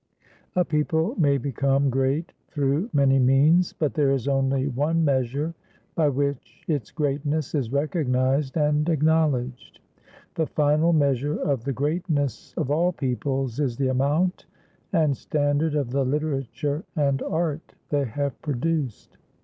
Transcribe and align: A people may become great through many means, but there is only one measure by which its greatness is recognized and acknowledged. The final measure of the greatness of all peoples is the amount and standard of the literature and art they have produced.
A 0.55 0.65
people 0.65 1.13
may 1.19 1.37
become 1.37 1.91
great 1.91 2.33
through 2.47 2.89
many 2.91 3.19
means, 3.19 3.71
but 3.71 3.93
there 3.93 4.09
is 4.09 4.27
only 4.27 4.67
one 4.67 5.05
measure 5.05 5.53
by 5.93 6.09
which 6.09 6.63
its 6.67 6.89
greatness 6.89 7.53
is 7.53 7.71
recognized 7.71 8.57
and 8.57 8.89
acknowledged. 8.89 9.79
The 10.33 10.47
final 10.47 10.91
measure 10.91 11.37
of 11.39 11.65
the 11.65 11.73
greatness 11.73 12.51
of 12.57 12.71
all 12.71 12.91
peoples 12.91 13.59
is 13.59 13.77
the 13.77 13.89
amount 13.89 14.47
and 14.91 15.15
standard 15.15 15.75
of 15.75 15.91
the 15.91 16.03
literature 16.03 16.83
and 16.95 17.21
art 17.21 17.75
they 17.89 18.05
have 18.05 18.41
produced. 18.41 19.19